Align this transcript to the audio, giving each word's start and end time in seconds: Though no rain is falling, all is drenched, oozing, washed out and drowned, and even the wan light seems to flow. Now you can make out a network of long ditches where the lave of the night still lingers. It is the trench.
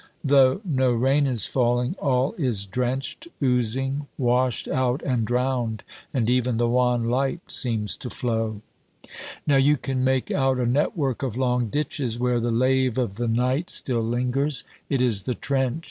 Though 0.23 0.61
no 0.65 0.91
rain 0.93 1.27
is 1.27 1.45
falling, 1.45 1.95
all 1.99 2.33
is 2.39 2.65
drenched, 2.65 3.27
oozing, 3.39 4.07
washed 4.17 4.67
out 4.67 5.03
and 5.03 5.25
drowned, 5.27 5.83
and 6.11 6.27
even 6.27 6.57
the 6.57 6.67
wan 6.67 7.03
light 7.07 7.51
seems 7.51 7.95
to 7.97 8.09
flow. 8.09 8.61
Now 9.45 9.57
you 9.57 9.77
can 9.77 10.03
make 10.03 10.31
out 10.31 10.57
a 10.57 10.65
network 10.65 11.21
of 11.21 11.37
long 11.37 11.67
ditches 11.69 12.17
where 12.17 12.39
the 12.39 12.49
lave 12.49 12.97
of 12.97 13.17
the 13.17 13.27
night 13.27 13.69
still 13.69 14.01
lingers. 14.01 14.63
It 14.89 15.03
is 15.03 15.21
the 15.21 15.35
trench. 15.35 15.79